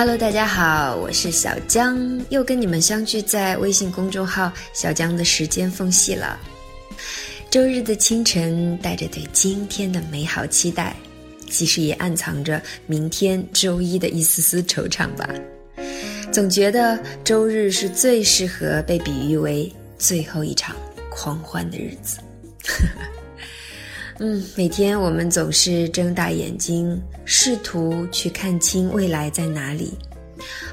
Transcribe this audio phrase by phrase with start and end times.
[0.00, 6.40] Hello，大家好，我是小江，又跟你们相聚在微信公众号“小江的时间缝隙”了。
[7.50, 10.96] 周日的清晨，带着对今天的美好期待，
[11.50, 15.28] 其实也暗藏着明天周一的一丝丝惆怅吧。
[16.32, 20.74] 总觉得周日是最适合被比喻为最后一场
[21.10, 22.16] 狂欢的日子。
[24.22, 29.94] 嗯，每天我们总是睁大眼睛，试图去看清未来在哪里，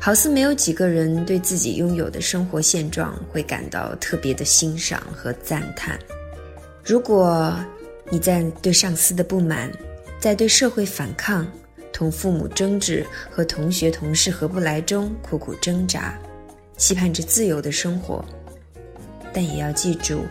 [0.00, 5.96] 好似没有几个人对自己拥有的生活现状会感到特别的欣赏和赞叹。
[6.84, 7.56] 如果
[8.10, 9.70] 你在对上司的不满，
[10.18, 11.46] 在对社会反抗、
[11.92, 16.18] 同父母争执和同学同事合不来中苦苦挣扎，
[16.76, 18.24] 期盼着自由的生活，
[19.32, 20.22] 但也要记住，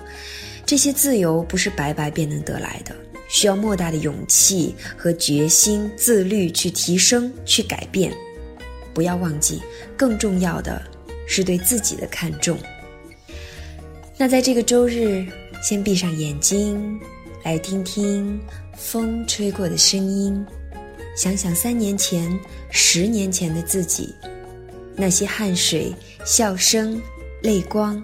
[0.66, 2.96] 这些自由不是白白便能得来的。
[3.28, 8.14] 需要莫大的勇气和决心、自律去提升、去改变。
[8.94, 9.62] 不要忘记，
[9.98, 10.82] 更重要的
[11.28, 12.56] 是对自己的看重。
[14.16, 15.26] 那在这个周日，
[15.62, 17.00] 先闭上眼睛，
[17.44, 18.40] 来听听
[18.78, 20.46] 风吹过的声音，
[21.18, 24.14] 想想三年前、十年前的自己，
[24.96, 25.92] 那些汗水、
[26.24, 27.02] 笑声、
[27.42, 28.02] 泪光，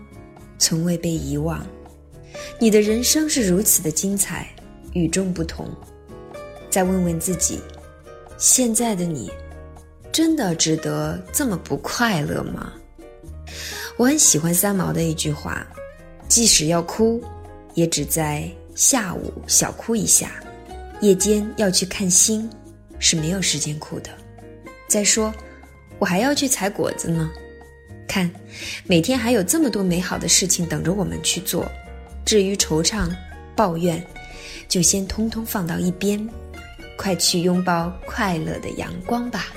[0.58, 1.64] 从未被遗忘。
[2.62, 4.48] 你的人生是如此的精彩。
[4.94, 5.68] 与众不同，
[6.70, 7.60] 再问问自己：
[8.38, 9.32] 现在的你，
[10.12, 12.72] 真的值得这么不快乐吗？
[13.98, 15.66] 我很喜欢三毛的一句话：
[16.28, 17.20] 即使要哭，
[17.74, 20.28] 也只在下午小哭一下；
[21.00, 22.48] 夜间要去看星，
[23.00, 24.12] 是没有时间哭的。
[24.88, 25.34] 再说，
[25.98, 27.32] 我还要去采果子呢。
[28.08, 28.30] 看，
[28.86, 31.66] 每天还有这么多美好的事情等着我们去做。
[32.32, 33.10] 至于惆怅、
[33.58, 34.02] 抱怨，
[34.70, 36.26] 就先通通放到一边，
[36.96, 39.48] 快去拥抱快乐的阳光吧！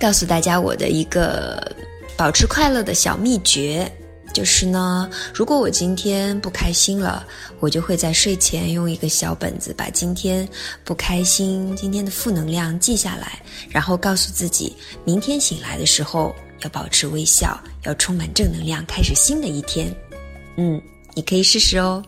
[0.00, 1.74] 告诉大家我的一个
[2.16, 3.90] 保持快乐的小秘诀，
[4.32, 7.26] 就是呢，如果我今天不开心了，
[7.58, 10.48] 我就会在睡前用一个小本子把今天
[10.84, 19.92] 不开心、今天的负能量记下来，然后告诉自己，明天醒来的时候要保持微笑，要充满正能量，开始新的一天。
[20.56, 20.80] 嗯，
[21.18, 22.00] 你可以试试哦。